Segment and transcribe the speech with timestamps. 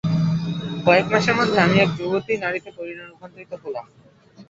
[0.85, 2.69] কয়েকমাসের মধ্যে আমি এক যুবতী নারীতে
[3.03, 3.85] রূপান্তরিত হলাম।